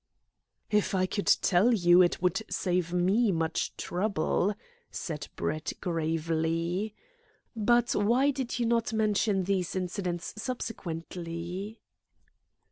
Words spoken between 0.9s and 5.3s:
I could tell you, it would save me much trouble," said